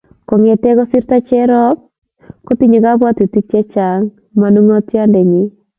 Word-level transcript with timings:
Kong'ete 0.29 0.67
ye 0.69 0.73
kingosirto 0.73 1.15
Jerop 1.27 1.77
kotinye 2.45 2.77
kabwatutik 2.85 3.45
chechang' 3.51 4.09
manung'otyondennyi. 4.39 5.43